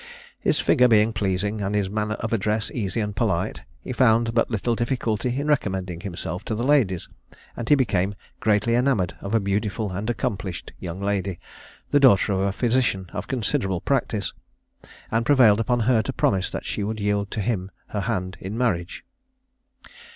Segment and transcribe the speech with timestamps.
[0.39, 4.49] His figure being pleasing, and his manner of address easy and polite, he found but
[4.49, 7.07] little difficulty in recommending himself to the ladies,
[7.55, 11.39] and he became greatly enamoured of a beautiful and accomplished young lady,
[11.91, 14.33] the daughter of a physician of considerable practice,
[15.11, 18.57] and prevailed upon her to promise that she would yield to him her hand in
[18.57, 19.05] marriage.